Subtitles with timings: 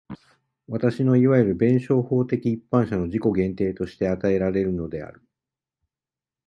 [0.67, 5.21] 私のいわゆる弁証法的一般者の自己限定として与えられるのである。